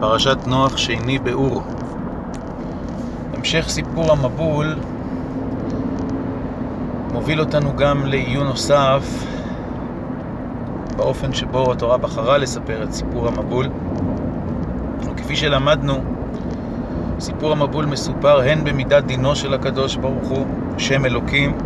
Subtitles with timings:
[0.00, 1.62] פרשת נוח שני באור.
[3.34, 4.76] המשך סיפור המבול
[7.12, 9.24] מוביל אותנו גם לעיון נוסף
[10.96, 13.68] באופן שבו התורה בחרה לספר את סיפור המבול.
[15.00, 16.04] וכפי שלמדנו,
[17.20, 20.46] סיפור המבול מסופר הן במידת דינו של הקדוש ברוך הוא,
[20.78, 21.58] שם אלוקים,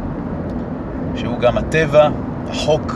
[1.14, 2.08] שהוא גם הטבע,
[2.48, 2.94] החוק,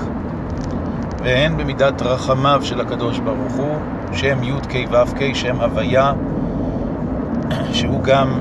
[1.23, 3.77] והן במידת רחמיו של הקדוש ברוך הוא,
[4.13, 6.13] שם י' כ' ו' כ', שם הוויה,
[7.73, 8.39] שהוא גם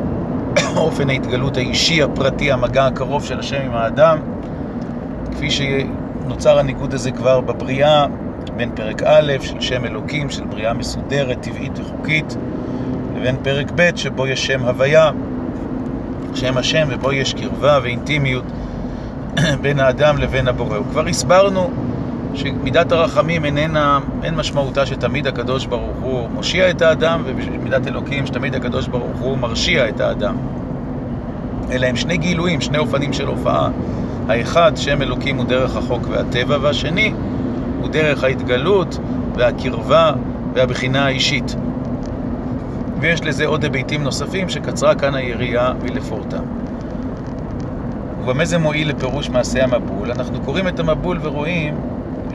[0.77, 4.17] אופן ההתגלות האישי, הפרטי, המגע הקרוב של השם עם האדם,
[5.31, 8.05] כפי שנוצר הניגוד הזה כבר בבריאה,
[8.55, 12.37] בין פרק א' של שם אלוקים, של בריאה מסודרת, טבעית וחוקית,
[13.15, 15.11] לבין פרק ב' שבו יש שם הוויה,
[16.33, 18.43] שם השם, ובו יש קרבה ואינטימיות
[19.61, 20.79] בין האדם לבין הבורא.
[20.79, 21.69] וכבר הסברנו
[22.33, 28.55] שמידת הרחמים איננה, אין משמעותה שתמיד הקדוש ברוך הוא מושיע את האדם, ובמידת אלוקים שתמיד
[28.55, 30.35] הקדוש ברוך הוא מרשיע את האדם.
[31.71, 33.69] אלא הם שני גילויים, שני אופנים של הופעה.
[34.27, 37.13] האחד, שם אלוקים הוא דרך החוק והטבע, והשני
[37.81, 38.99] הוא דרך ההתגלות
[39.35, 40.11] והקרבה
[40.53, 41.55] והבחינה האישית.
[42.99, 46.43] ויש לזה עוד היבטים נוספים שקצרה כאן היריעה מלפורטם.
[48.21, 50.11] ובמה זה מועיל לפירוש מעשה המבול?
[50.11, 51.75] אנחנו קוראים את המבול ורואים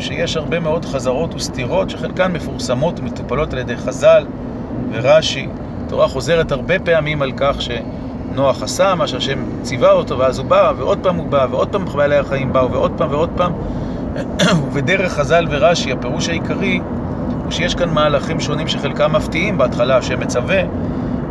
[0.01, 4.27] שיש הרבה מאוד חזרות וסתירות שחלקן מפורסמות ומטופלות על ידי חז"ל
[4.93, 5.49] ורש"י.
[5.87, 10.73] התורה חוזרת הרבה פעמים על כך שנוח עשה מה שהשם ציווה אותו ואז הוא בא
[10.77, 13.53] ועוד פעם הוא בא ועוד פעם בעלי החיים באו ועוד פעם ועוד פעם
[14.67, 16.81] ובדרך חז"ל ורש"י הפירוש העיקרי
[17.45, 20.63] הוא שיש כאן מהלכים שונים שחלקם מפתיעים בהתחלה השם מצווה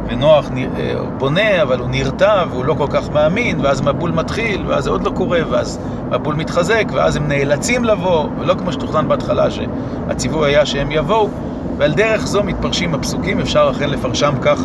[0.08, 4.84] ונוח אה, בונה, אבל הוא נרתע והוא לא כל כך מאמין, ואז מבול מתחיל, ואז
[4.84, 5.80] זה עוד לא קורה, ואז
[6.12, 11.30] מבול מתחזק, ואז הם נאלצים לבוא, ולא כמו שתוכנן בהתחלה, שהציווי היה שהם יבואו,
[11.78, 14.62] ועל דרך זו מתפרשים הפסוקים, אפשר אכן לפרשם כך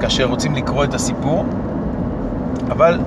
[0.00, 1.44] כאשר רוצים לקרוא את הסיפור,
[2.70, 2.98] אבל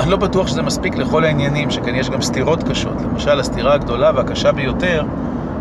[0.00, 3.02] אני לא בטוח שזה מספיק לכל העניינים, שכן יש גם סתירות קשות.
[3.02, 5.02] למשל, הסתירה הגדולה והקשה ביותר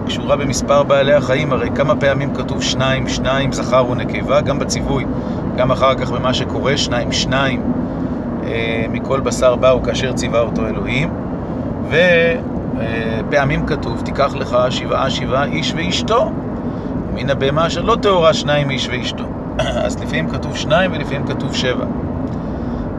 [0.06, 5.06] קשורה במספר בעלי החיים, הרי כמה פעמים כתוב שניים, שניים, זכר ונקבה, גם בציווי,
[5.58, 7.62] גם אחר כך במה שקורה, שניים, שניים,
[8.44, 11.10] אה, מכל בשר באו כאשר ציווה אותו אלוהים,
[11.90, 16.32] ופעמים אה, כתוב, תיקח לך שבעה, שבעה איש ואשתו,
[17.14, 19.24] מן הבהמה אשר לא טהורה שניים איש ואשתו.
[19.86, 21.86] אז לפעמים כתוב שניים ולפעמים כתוב שבע.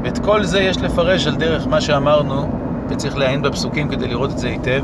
[0.02, 2.50] ואת כל זה יש לפרש על דרך מה שאמרנו,
[2.88, 4.82] וצריך לעיין בפסוקים כדי לראות את זה היטב,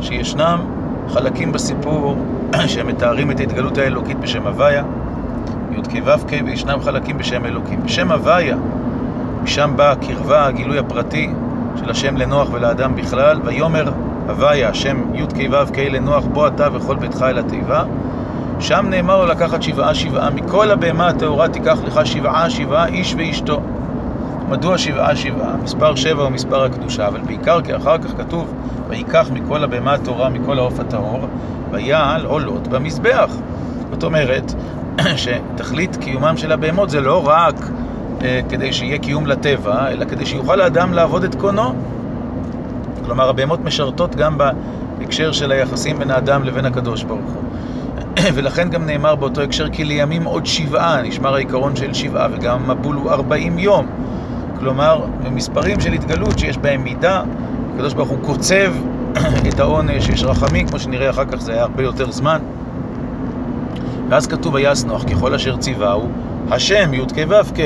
[0.00, 2.16] שישנם חלקים בסיפור
[2.66, 4.84] שמתארים את ההתגלות האלוקית בשם הוויה,
[5.70, 7.82] י"ק ו"ק, וישנם חלקים בשם אלוקים.
[7.82, 8.56] בשם הוויה,
[9.42, 11.30] משם באה הקרבה, הגילוי הפרטי
[11.76, 13.92] של השם לנוח ולאדם בכלל, ויאמר
[14.28, 17.84] הוויה, השם י"ק ו"ק לנוח, בוא אתה וכל ביתך אל התיבה.
[18.60, 23.60] שם נאמר לו לקחת שבעה שבעה, מכל הבהמה הטהורה תיקח לך שבעה שבעה איש ואשתו.
[24.52, 25.56] מדוע שבעה שבעה?
[25.62, 28.54] מספר שבע הוא מספר הקדושה, אבל בעיקר כי אחר כך כתוב
[28.88, 31.20] ויקח מכל הבהמה הטהורה, מכל העוף הטהור,
[31.70, 33.30] ויעל עולות במזבח.
[33.92, 34.54] זאת אומרת,
[35.22, 37.54] שתכלית קיומם של הבהמות זה לא רק
[38.22, 41.74] אה, כדי שיהיה קיום לטבע, אלא כדי שיוכל האדם לעבוד את קונו.
[43.04, 44.38] כלומר, הבהמות משרתות גם
[44.98, 47.42] בהקשר של היחסים בין האדם לבין הקדוש ברוך הוא.
[48.34, 52.96] ולכן גם נאמר באותו הקשר כי לימים עוד שבעה, נשמר העיקרון של שבעה, וגם המבול
[52.96, 53.86] הוא ארבעים יום.
[54.62, 57.22] כלומר, מספרים של התגלות שיש בהם מידה,
[57.74, 58.74] הקדוש ברוך הוא קוצב
[59.48, 62.38] את העונש, יש רחמים, כמו שנראה אחר כך זה היה הרבה יותר זמן.
[64.08, 66.08] ואז כתוב ויעש נוח ככל אשר ציווהו,
[66.50, 67.58] השם י"ק ו"ק.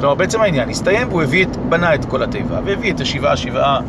[0.00, 3.80] כלומר, בעצם העניין הסתיים והוא הביא את, בנה את כל התיבה, והביא את השבעה שבעה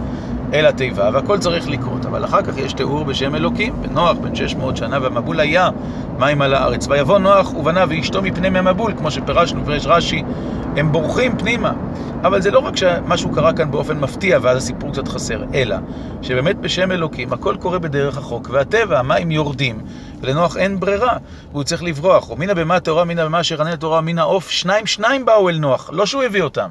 [0.53, 2.05] אל התיבה, והכל צריך לקרות.
[2.05, 5.69] אבל אחר כך יש תיאור בשם אלוקים, בנוח בן 600 שנה, והמבול היה
[6.19, 6.87] מים על הארץ.
[6.87, 10.23] ויבוא נוח ובנה ואשתו מפני מהמבול, כמו שפירשנו, פירש רש"י,
[10.77, 11.71] הם בורחים פנימה.
[12.23, 15.75] אבל זה לא רק שמשהו קרה כאן באופן מפתיע ואז הסיפור קצת חסר, אלא
[16.21, 19.79] שבאמת בשם אלוקים הכל קורה בדרך החוק והטבע, המים יורדים,
[20.21, 21.17] ולנוח אין ברירה,
[21.51, 22.29] והוא צריך לברוח.
[22.29, 25.89] ומן הבמה הטהורה, מן הבמה אשר ענה לתורה, מן העוף, שניים שניים באו אל נוח,
[25.93, 26.69] לא שהוא הביא אותם.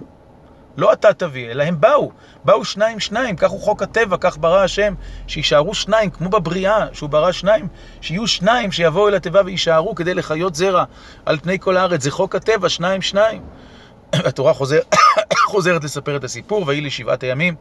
[0.76, 2.10] לא אתה תביא, אלא הם באו.
[2.44, 4.94] באו שניים שניים, כך הוא חוק הטבע, כך ברא השם,
[5.26, 7.68] שיישארו שניים, כמו בבריאה, שהוא ברא שניים,
[8.00, 10.84] שיהיו שניים שיבואו אל התיבה ויישארו כדי לחיות זרע
[11.26, 12.02] על פני כל הארץ.
[12.02, 13.42] זה חוק הטבע, שניים שניים.
[14.28, 14.80] התורה חוזר,
[15.50, 17.54] חוזרת לספר את הסיפור, ויהי לשבעת הימים,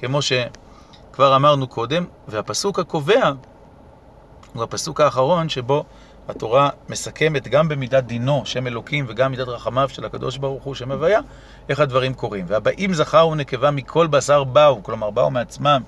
[0.00, 3.32] כמו שכבר אמרנו קודם, והפסוק הקובע
[4.54, 5.84] הוא הפסוק האחרון שבו
[6.28, 10.92] התורה מסכמת גם במידת דינו, שם אלוקים, וגם מידת רחמיו של הקדוש ברוך הוא, שם
[10.92, 11.20] הוויה,
[11.68, 12.44] איך הדברים קורים.
[12.48, 15.82] והבאים זכר ונקבה מכל בשר באו, כלומר באו מעצמם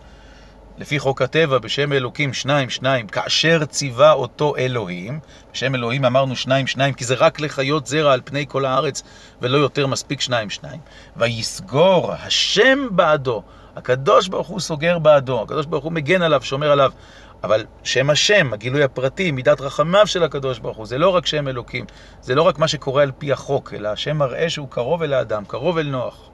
[0.79, 5.21] לפי חוק הטבע, בשם אלוקים שניים שניים, כאשר ציווה אותו אלוהים,
[5.53, 9.03] בשם אלוהים אמרנו שניים שניים, כי זה רק לחיות זרע על פני כל הארץ,
[9.43, 10.81] ולא יותר מספיק שניים שניים.
[11.17, 13.43] ויסגור השם בעדו,
[13.77, 16.93] הקדוש ברוך הוא סוגר בעדו, הקדוש ברוך הוא מגן עליו, שומר עליו.
[17.45, 21.49] אבל שם השם, הגילוי הפרטי, מידת רחמיו של הקדוש ברוך הוא, זה לא רק שם
[21.49, 21.85] אלוקים,
[22.21, 25.45] זה לא רק מה שקורה על פי החוק, אלא השם מראה שהוא קרוב אל האדם,
[25.45, 26.31] קרוב אל נוח.